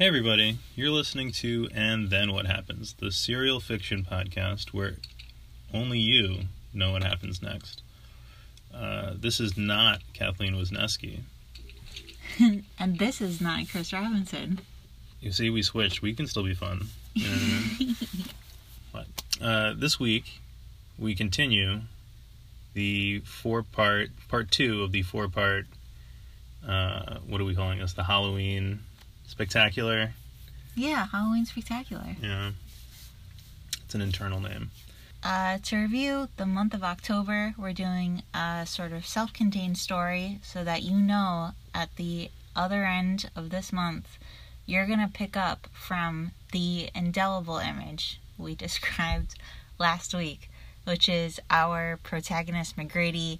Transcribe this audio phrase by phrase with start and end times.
[0.00, 0.56] Hey, everybody.
[0.76, 4.94] You're listening to And Then What Happens, the serial fiction podcast where
[5.74, 7.82] only you know what happens next.
[8.74, 11.18] Uh, this is not Kathleen Wisniewski.
[12.78, 14.60] and this is not Chris Robinson.
[15.20, 16.00] You see, we switched.
[16.00, 16.86] We can still be fun.
[17.12, 17.96] You know what I mean?
[18.94, 19.06] but,
[19.42, 20.40] uh, this week,
[20.98, 21.80] we continue
[22.72, 25.66] the four part, part two of the four part,
[26.66, 27.92] uh, what are we calling this?
[27.92, 28.80] The Halloween
[29.30, 30.10] Spectacular.
[30.74, 32.16] Yeah, Halloween Spectacular.
[32.20, 32.50] Yeah.
[33.84, 34.72] It's an internal name.
[35.22, 40.40] Uh, to review the month of October, we're doing a sort of self contained story
[40.42, 44.18] so that you know at the other end of this month,
[44.66, 49.36] you're going to pick up from the indelible image we described
[49.78, 50.50] last week,
[50.84, 53.38] which is our protagonist McGrady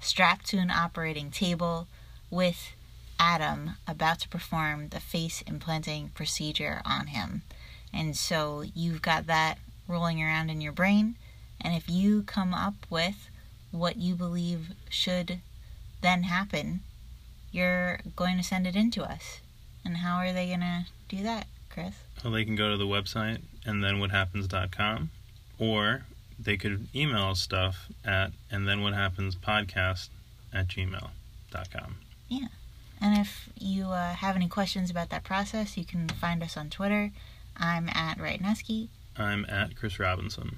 [0.00, 1.88] strapped to an operating table
[2.30, 2.74] with
[3.22, 7.42] Adam about to perform the face implanting procedure on him.
[7.94, 11.14] And so you've got that rolling around in your brain.
[11.60, 13.30] And if you come up with
[13.70, 15.38] what you believe should
[16.00, 16.80] then happen,
[17.52, 19.38] you're going to send it in to us.
[19.84, 21.94] And how are they going to do that, Chris?
[22.24, 25.10] Well, they can go to the website and then whathappens.com
[25.60, 26.06] or
[26.40, 30.08] they could email stuff at and then what happens podcast
[30.52, 31.96] at gmail.com.
[32.28, 32.48] Yeah.
[33.02, 36.70] And if you uh, have any questions about that process, you can find us on
[36.70, 37.10] Twitter.
[37.56, 38.88] I'm at Rightnesky.
[39.16, 40.56] I'm at Chris Robinson.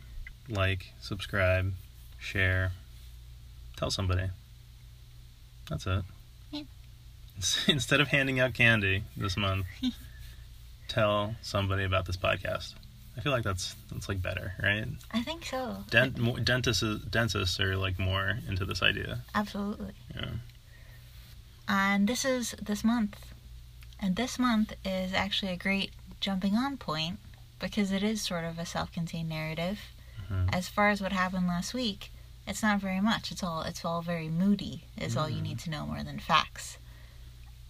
[0.48, 1.73] Like, subscribe,
[2.19, 2.73] share,
[3.78, 4.28] tell somebody.
[5.70, 6.05] That's it.
[6.51, 6.62] Yeah.
[7.67, 9.64] Instead of handing out candy this month,
[10.89, 12.75] tell somebody about this podcast.
[13.17, 14.86] I feel like that's that's like better, right?
[15.12, 15.79] I think so.
[15.89, 19.20] Dent, more, dentists dentists are like more into this idea.
[19.34, 19.92] Absolutely.
[20.14, 20.27] Yeah.
[21.69, 23.33] And this is this month.
[24.01, 27.19] And this month is actually a great jumping on point
[27.59, 29.81] because it is sort of a self contained narrative.
[30.31, 30.55] Mhm.
[30.55, 32.11] As far as what happened last week,
[32.47, 33.33] it's not very much.
[33.33, 35.42] It's all it's all very moody is all you Mhm.
[35.42, 36.79] need to know more than facts.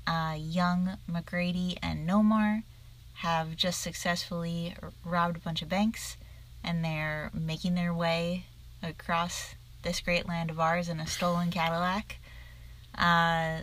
[0.06, 2.62] Uh, young McGrady and Nomar
[3.18, 6.16] have just successfully robbed a bunch of banks
[6.62, 8.46] and they're making their way
[8.82, 12.18] across this great land of ours in a stolen Cadillac.
[12.94, 13.62] Uh,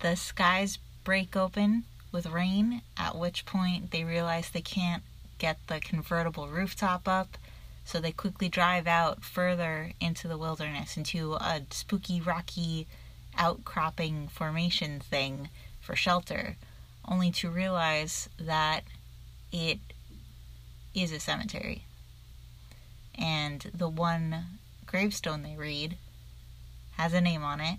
[0.00, 5.02] the skies break open with rain, at which point they realize they can't
[5.38, 7.36] get the convertible rooftop up,
[7.84, 12.86] so they quickly drive out further into the wilderness into a spooky, rocky,
[13.36, 15.48] outcropping formation thing
[15.80, 16.56] for shelter,
[17.06, 18.82] only to realize that
[19.52, 19.78] it
[20.94, 21.84] is a cemetery.
[23.18, 24.44] And the one
[24.86, 25.96] gravestone they read
[26.96, 27.78] has a name on it.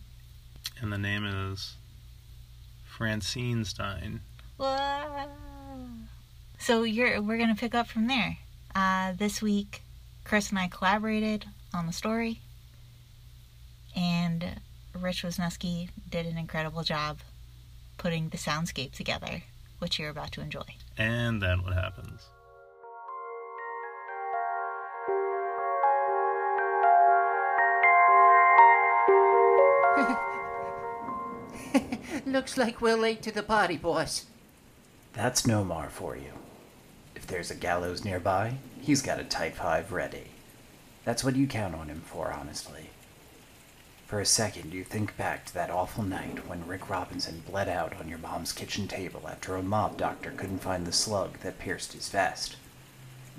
[0.80, 1.77] And the name is
[2.98, 4.22] Francine Stein.
[4.58, 5.28] Whoa.
[6.58, 8.40] So you're we're gonna pick up from there.
[8.74, 9.84] Uh, this week,
[10.24, 12.40] Chris and I collaborated on the story,
[13.96, 14.60] and
[15.00, 17.20] Rich Wisniewski did an incredible job
[18.00, 19.44] putting the soundscape together,
[19.78, 20.66] which you're about to enjoy.
[20.98, 22.24] And then what happens?
[32.26, 34.26] Looks like we're late to the party, boss.
[35.14, 36.32] That's Nomar for you.
[37.16, 40.28] If there's a gallows nearby, he's got a Type 5 ready.
[41.04, 42.90] That's what you count on him for, honestly.
[44.06, 48.00] For a second, you think back to that awful night when Rick Robinson bled out
[48.00, 51.94] on your mom's kitchen table after a mob doctor couldn't find the slug that pierced
[51.94, 52.56] his vest.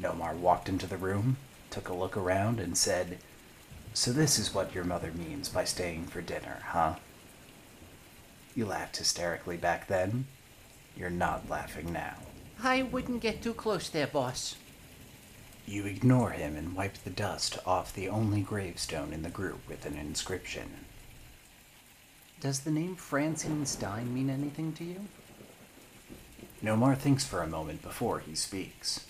[0.00, 1.38] Nomar walked into the room,
[1.70, 3.18] took a look around, and said,
[3.94, 6.96] So this is what your mother means by staying for dinner, huh?
[8.58, 10.26] You laughed hysterically back then.
[10.96, 12.16] You're not laughing now.
[12.60, 14.56] I wouldn't get too close there, boss.
[15.64, 19.86] You ignore him and wipe the dust off the only gravestone in the group with
[19.86, 20.68] an inscription.
[22.40, 25.02] Does the name Francine Stein mean anything to you?
[26.60, 29.06] Nomar thinks for a moment before he speaks.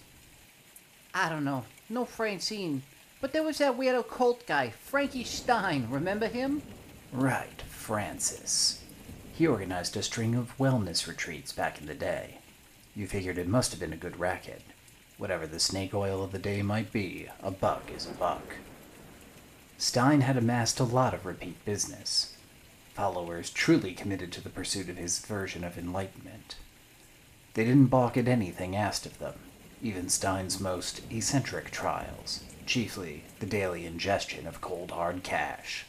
[1.15, 1.65] I don't know.
[1.89, 2.83] No Francine.
[3.23, 5.89] But there was that weird occult guy, Frankie Stein.
[5.89, 6.61] Remember him?
[7.15, 8.78] Right, Francis.
[9.39, 12.39] He organized a string of wellness retreats back in the day.
[12.97, 14.63] You figured it must have been a good racket.
[15.17, 18.57] Whatever the snake oil of the day might be, a buck is a buck.
[19.77, 22.37] Stein had amassed a lot of repeat business.
[22.95, 26.57] Followers truly committed to the pursuit of his version of enlightenment.
[27.55, 29.39] They didn't balk at anything asked of them,
[29.81, 35.87] even Stein's most eccentric trials, chiefly the daily ingestion of cold hard cash.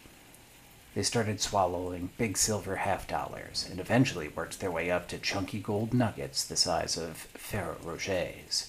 [0.99, 5.61] They started swallowing big silver half dollars and eventually worked their way up to chunky
[5.61, 8.67] gold nuggets the size of Ferrero Rochers.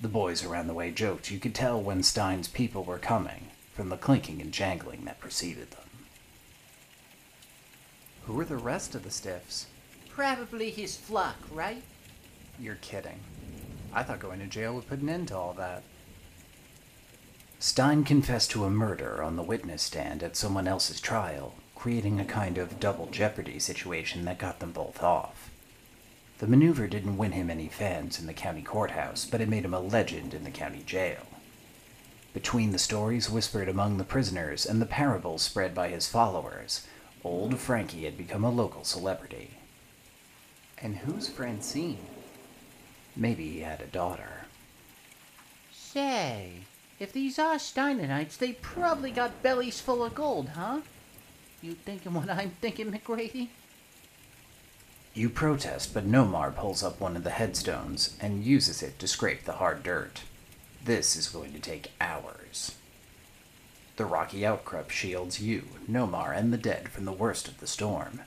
[0.00, 3.90] The boys around the way joked you could tell when Stein's people were coming from
[3.90, 5.88] the clinking and jangling that preceded them.
[8.24, 9.66] Who are the rest of the stiffs?
[10.08, 11.84] Probably his flock, right?
[12.58, 13.20] You're kidding.
[13.92, 15.84] I thought going to jail would put an end to all that.
[17.58, 22.24] Stein confessed to a murder on the witness stand at someone else's trial, creating a
[22.24, 25.50] kind of double jeopardy situation that got them both off.
[26.38, 29.74] The maneuver didn't win him any fans in the county courthouse, but it made him
[29.74, 31.26] a legend in the county jail.
[32.34, 36.86] Between the stories whispered among the prisoners and the parables spread by his followers,
[37.22, 39.50] old Frankie had become a local celebrity.
[40.78, 42.06] And who's Francine?
[43.16, 44.46] Maybe he had a daughter.
[45.72, 46.64] Say,
[47.04, 50.80] if these are Steinerites, they probably got bellies full of gold, huh?
[51.60, 53.48] You thinking what I'm thinking, McGrady?
[55.12, 59.44] You protest, but Nomar pulls up one of the headstones and uses it to scrape
[59.44, 60.22] the hard dirt.
[60.82, 62.74] This is going to take hours.
[63.96, 68.22] The rocky outcrop shields you, Nomar, and the dead from the worst of the storm.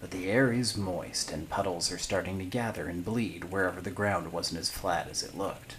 [0.00, 3.90] But the air is moist, and puddles are starting to gather and bleed wherever the
[3.90, 5.76] ground wasn't as flat as it looked.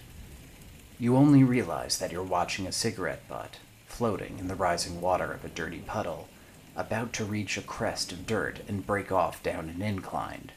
[1.01, 3.55] You only realize that you're watching a cigarette butt,
[3.87, 6.27] floating in the rising water of a dirty puddle,
[6.75, 10.51] about to reach a crest of dirt and break off down an incline.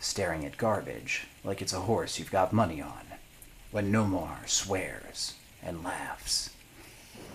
[0.00, 3.04] Staring at garbage, like it's a horse you've got money on,
[3.70, 6.50] when Nomar swears and laughs.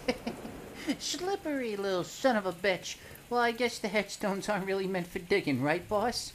[1.00, 2.98] Slippery little son of a bitch.
[3.30, 6.34] Well, I guess the headstones aren't really meant for digging, right, boss?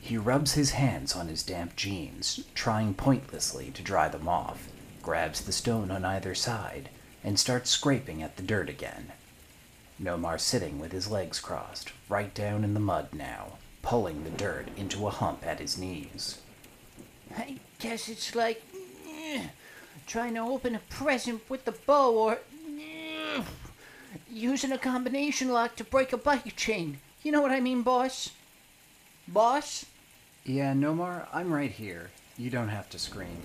[0.00, 4.68] He rubs his hands on his damp jeans, trying pointlessly to dry them off,
[5.06, 6.88] grabs the stone on either side,
[7.22, 9.12] and starts scraping at the dirt again.
[10.02, 14.66] Nomar sitting with his legs crossed, right down in the mud now, pulling the dirt
[14.76, 16.38] into a hump at his knees.
[17.38, 18.60] I guess it's like
[20.08, 22.38] trying to open a present with the bow or
[24.28, 26.98] using a combination lock to break a bike chain.
[27.22, 28.30] You know what I mean, boss?
[29.28, 29.86] Boss?
[30.44, 32.10] Yeah, Nomar, I'm right here.
[32.36, 33.38] You don't have to scream.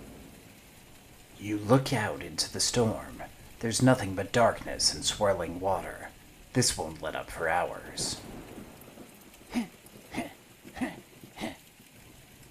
[1.42, 3.24] You look out into the storm.
[3.62, 6.10] There's nothing but darkness and swirling water.
[6.54, 8.18] This won't let up for hours.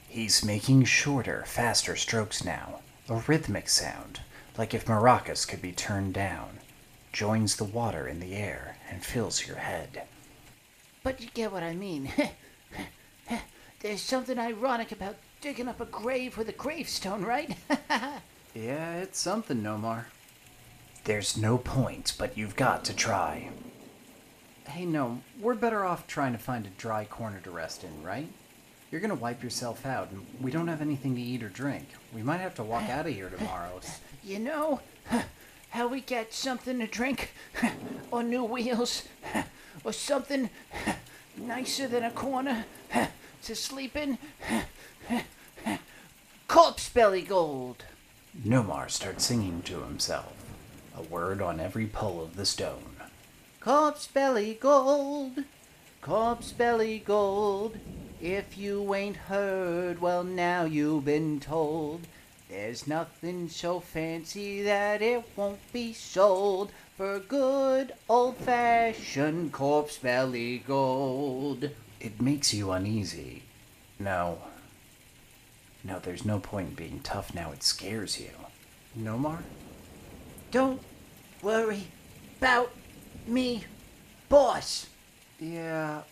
[0.08, 4.22] He's making shorter, faster strokes now, a rhythmic sound,
[4.58, 6.58] like if maracas could be turned down,
[7.12, 10.02] joins the water in the air and fills your head.
[11.04, 12.12] But you get what I mean.
[13.80, 17.56] There's something ironic about digging up a grave with a gravestone, right?
[18.54, 20.06] Yeah, it's something, Nomar.
[21.04, 23.50] There's no point, but you've got to try.
[24.66, 28.28] Hey, no, we're better off trying to find a dry corner to rest in, right?
[28.90, 31.88] You're gonna wipe yourself out, and we don't have anything to eat or drink.
[32.12, 33.80] We might have to walk out of here tomorrow.
[34.24, 34.80] you know
[35.70, 37.32] how we get something to drink
[38.10, 39.04] or new wheels
[39.84, 40.50] or something
[41.36, 42.64] nicer than a corner
[43.44, 44.18] to sleep in?
[46.48, 47.84] Corpse belly gold.
[48.36, 50.32] Nomar starts singing to himself,
[50.96, 52.96] a word on every pull of the stone.
[53.58, 55.44] Corpse belly gold,
[56.00, 57.76] corpse belly gold.
[58.20, 62.06] If you ain't heard, well now you've been told.
[62.48, 70.58] There's nothing so fancy that it won't be sold for good old fashioned corpse belly
[70.58, 71.70] gold.
[72.00, 73.42] It makes you uneasy.
[73.98, 74.38] No.
[75.82, 78.30] No, there's no point in being tough now, it scares you.
[78.98, 79.42] Nomar?
[80.50, 80.80] Don't
[81.42, 81.84] worry
[82.38, 82.70] about
[83.26, 83.64] me,
[84.28, 84.86] boss.
[85.38, 86.02] Yeah.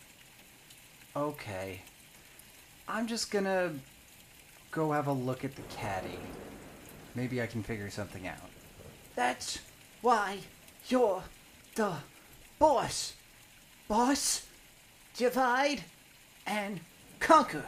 [1.15, 1.81] Okay.
[2.87, 3.73] I'm just gonna
[4.71, 6.19] go have a look at the caddy.
[7.15, 8.37] Maybe I can figure something out.
[9.15, 9.59] That's
[10.01, 10.39] why
[10.89, 11.25] you're
[11.75, 11.95] the
[12.59, 13.15] boss.
[13.89, 14.47] Boss,
[15.17, 15.83] divide
[16.47, 16.81] and
[17.19, 17.65] conquer.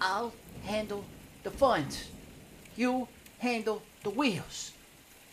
[0.00, 0.32] I'll
[0.64, 1.04] handle
[1.46, 2.08] the funds.
[2.74, 3.06] You
[3.38, 4.72] handle the wheels.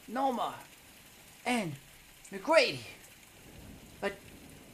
[0.08, 0.54] Nomar
[1.44, 1.74] and
[2.32, 2.86] McGrady.
[4.04, 4.12] A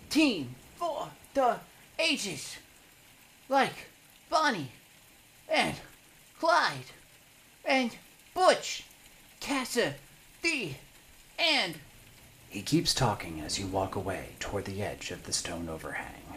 [0.09, 1.55] team for the
[1.97, 2.57] ages.
[3.47, 3.87] Like
[4.29, 4.73] Bonnie
[5.47, 5.75] and
[6.41, 6.91] Clyde
[7.63, 7.95] and
[8.33, 8.83] Butch,
[9.39, 10.75] Cassidy,
[11.39, 11.75] and
[12.49, 16.28] He keeps talking as you walk away toward the edge of the stone overhang.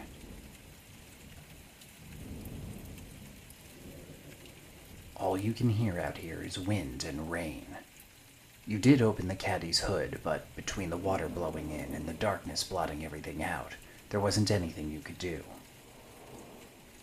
[5.15, 7.77] All you can hear out here is wind and rain.
[8.65, 12.63] You did open the caddy's hood, but between the water blowing in and the darkness
[12.63, 13.73] blotting everything out,
[14.09, 15.43] there wasn't anything you could do.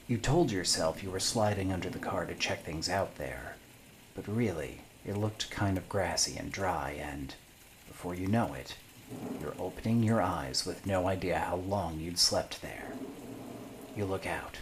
[0.08, 3.56] You told yourself you were sliding under the car to check things out there,
[4.14, 7.34] but really, it looked kind of grassy and dry, and
[7.86, 8.76] before you know it,
[9.40, 12.92] you're opening your eyes with no idea how long you'd slept there.
[13.96, 14.58] You look out,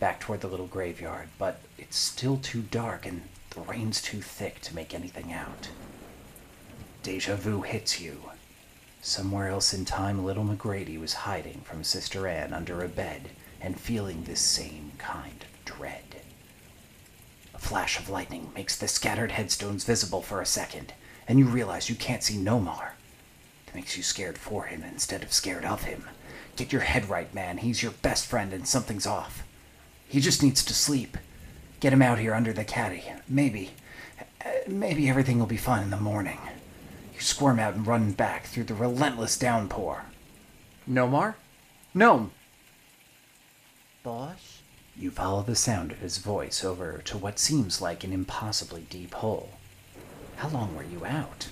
[0.00, 4.60] back toward the little graveyard, but it's still too dark and the rain's too thick
[4.62, 5.68] to make anything out.
[7.02, 8.22] Deja vu hits you.
[9.02, 13.30] Somewhere else in time, little McGrady was hiding from Sister Anne under a bed
[13.60, 16.22] and feeling this same kind of dread.
[17.54, 20.94] A flash of lightning makes the scattered headstones visible for a second,
[21.28, 22.92] and you realize you can't see Nomar.
[23.66, 26.04] It makes you scared for him instead of scared of him.
[26.56, 27.58] Get your head right, man.
[27.58, 29.42] He's your best friend, and something's off.
[30.10, 31.16] He just needs to sleep.
[31.78, 33.04] Get him out here under the caddy.
[33.28, 33.70] Maybe,
[34.66, 36.38] maybe everything will be fine in the morning.
[37.14, 40.06] You squirm out and run back through the relentless downpour.
[40.88, 41.36] Nomar?
[41.94, 42.32] Gnome!
[44.02, 44.62] Boss?
[44.96, 49.14] You follow the sound of his voice over to what seems like an impossibly deep
[49.14, 49.50] hole.
[50.38, 51.50] How long were you out?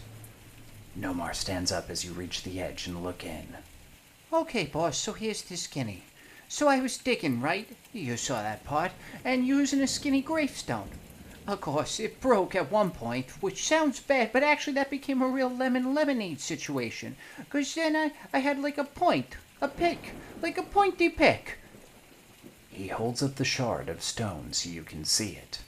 [0.99, 3.57] Nomar stands up as you reach the edge and look in.
[4.33, 6.03] Okay, boss, so here's the skinny.
[6.49, 7.69] So I was digging, right?
[7.93, 8.93] You saw that part.
[9.25, 10.89] And using a skinny gravestone.
[11.47, 15.29] Of course, it broke at one point, which sounds bad, but actually that became a
[15.29, 17.17] real lemon lemonade situation.
[17.39, 20.13] Because then I, I had like a point, a pick,
[20.43, 21.59] like a pointy pick.
[22.71, 25.61] He holds up the shard of stone so you can see it.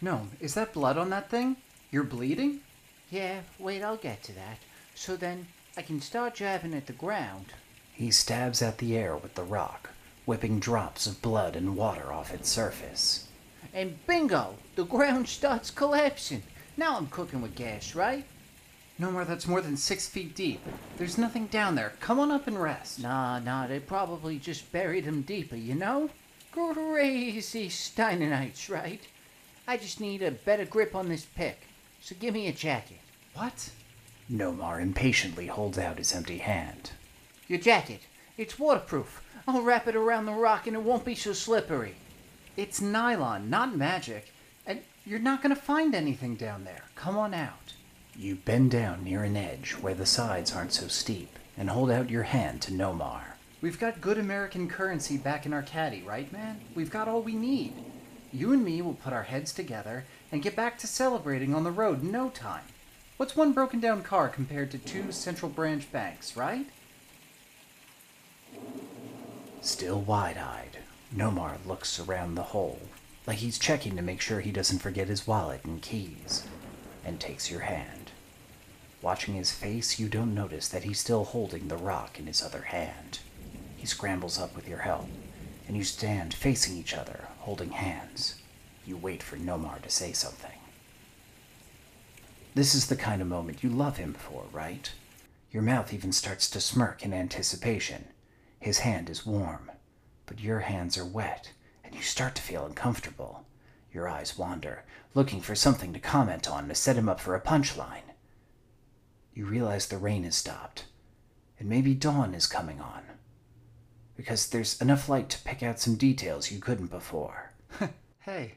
[0.00, 1.56] No, is that blood on that thing?
[1.90, 2.60] You're bleeding?
[3.10, 4.58] Yeah, wait, I'll get to that.
[4.94, 7.46] So then I can start jabbing at the ground.
[7.94, 9.90] He stabs at the air with the rock,
[10.26, 13.28] whipping drops of blood and water off its surface.
[13.72, 14.56] And bingo!
[14.76, 16.42] The ground starts collapsing.
[16.76, 18.24] Now I'm cooking with gas, right?
[19.00, 20.60] Nomar, that's more than six feet deep.
[20.96, 21.94] There's nothing down there.
[21.98, 23.00] Come on up and rest.
[23.00, 26.10] Nah, nah, they probably just buried him deeper, you know?
[26.52, 29.00] Crazy Steinerites, right?
[29.66, 31.62] I just need a better grip on this pick.
[32.00, 33.00] So give me a jacket.
[33.34, 33.70] What?
[34.30, 36.92] Nomar impatiently holds out his empty hand.
[37.48, 38.00] Your jacket.
[38.36, 39.22] It's waterproof.
[39.46, 41.94] I'll wrap it around the rock and it won't be so slippery.
[42.56, 44.32] It's nylon, not magic.
[44.66, 46.82] And you're not gonna find anything down there.
[46.96, 47.74] Come on out.
[48.16, 52.10] You bend down near an edge where the sides aren't so steep and hold out
[52.10, 53.34] your hand to Nomar.
[53.60, 56.60] We've got good American currency back in our caddy, right, man?
[56.74, 57.72] We've got all we need.
[58.32, 61.70] You and me will put our heads together and get back to celebrating on the
[61.70, 62.64] road in no time.
[63.16, 66.66] What's one broken down car compared to two Central Branch banks, right?
[69.60, 70.78] Still wide eyed,
[71.14, 72.80] Nomar looks around the hole,
[73.26, 76.46] like he's checking to make sure he doesn't forget his wallet and keys,
[77.04, 78.10] and takes your hand.
[79.00, 82.62] Watching his face, you don't notice that he's still holding the rock in his other
[82.62, 83.20] hand.
[83.76, 85.08] He scrambles up with your help,
[85.66, 88.36] and you stand facing each other, holding hands.
[88.86, 90.58] You wait for Nomar to say something.
[92.54, 94.90] This is the kind of moment you love him for, right?
[95.52, 98.06] Your mouth even starts to smirk in anticipation.
[98.64, 99.70] His hand is warm,
[100.24, 101.52] but your hands are wet,
[101.84, 103.44] and you start to feel uncomfortable.
[103.92, 107.42] Your eyes wander, looking for something to comment on to set him up for a
[107.42, 108.14] punchline.
[109.34, 110.86] You realize the rain has stopped,
[111.58, 113.02] and maybe dawn is coming on.
[114.16, 117.52] Because there's enough light to pick out some details you couldn't before.
[118.20, 118.54] Hey,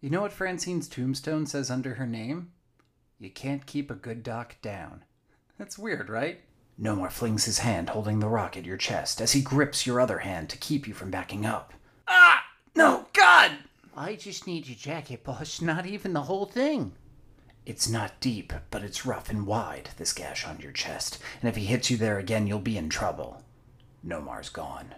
[0.00, 2.50] you know what Francine's tombstone says under her name?
[3.20, 5.04] You can't keep a good doc down.
[5.56, 6.40] That's weird, right?
[6.78, 10.18] Nomar flings his hand holding the rock at your chest as he grips your other
[10.18, 11.72] hand to keep you from backing up.
[12.06, 12.44] Ah!
[12.74, 13.52] No, God!
[13.96, 16.92] I just need your jacket, boss, not even the whole thing.
[17.64, 21.56] It's not deep, but it's rough and wide, this gash on your chest, and if
[21.56, 23.42] he hits you there again, you'll be in trouble.
[24.06, 24.94] Nomar's gone.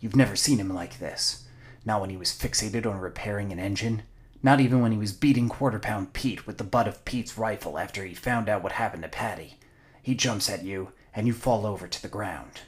[0.00, 1.46] You've never seen him like this.
[1.84, 4.02] Not when he was fixated on repairing an engine.
[4.42, 7.78] Not even when he was beating Quarter Pound Pete with the butt of Pete's rifle
[7.78, 9.58] after he found out what happened to Patty.
[10.02, 12.62] He jumps at you, and you fall over to the ground.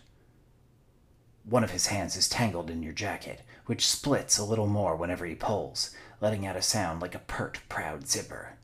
[1.45, 5.27] One of his hands is tangled in your jacket, which splits a little more whenever
[5.27, 8.59] he pulls, letting out a sound like a pert, proud zipper.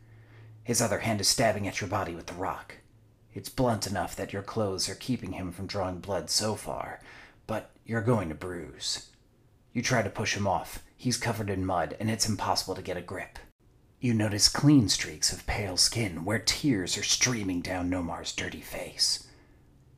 [0.62, 2.76] His other hand is stabbing at your body with the rock.
[3.34, 7.00] It's blunt enough that your clothes are keeping him from drawing blood so far,
[7.46, 9.08] but you're going to bruise.
[9.72, 10.82] You try to push him off.
[10.96, 13.38] He's covered in mud, and it's impossible to get a grip.
[14.00, 19.26] You notice clean streaks of pale skin where tears are streaming down Nomar's dirty face.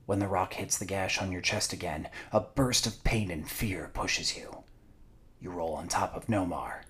[0.07, 3.47] When the rock hits the gash on your chest again, a burst of pain and
[3.47, 4.65] fear pushes you.
[5.39, 6.85] You roll on top of Nomar.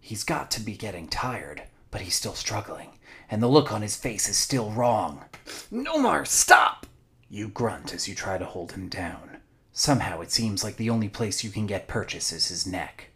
[0.00, 2.98] He's got to be getting tired, but he's still struggling,
[3.30, 5.24] and the look on his face is still wrong.
[5.70, 6.84] Nomar, stop!
[7.28, 9.36] You grunt as you try to hold him down.
[9.72, 13.10] Somehow it seems like the only place you can get purchase is his neck.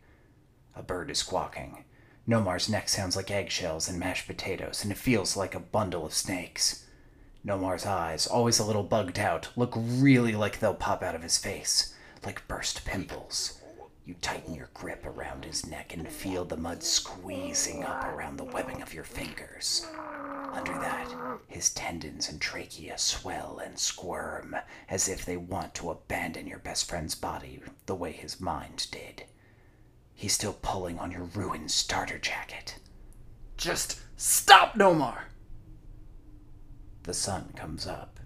[0.77, 1.85] A bird is squawking.
[2.27, 6.15] Nomar's neck sounds like eggshells and mashed potatoes, and it feels like a bundle of
[6.15, 6.87] snakes.
[7.43, 11.39] Nomar's eyes, always a little bugged out, look really like they'll pop out of his
[11.39, 13.61] face, like burst pimples.
[14.05, 18.45] You tighten your grip around his neck and feel the mud squeezing up around the
[18.45, 19.87] webbing of your fingers.
[20.53, 24.57] Under that, his tendons and trachea swell and squirm
[24.89, 29.25] as if they want to abandon your best friend's body the way his mind did.
[30.21, 32.79] He's still pulling on your ruined starter jacket.
[33.57, 35.23] Just stop, Nomar!
[37.05, 38.21] The sun comes up,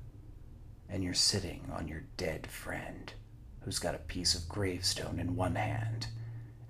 [0.89, 3.13] and you're sitting on your dead friend,
[3.61, 6.09] who's got a piece of gravestone in one hand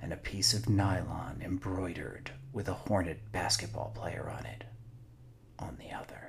[0.02, 4.64] and a piece of nylon embroidered with a hornet basketball player on it
[5.58, 6.23] on the other.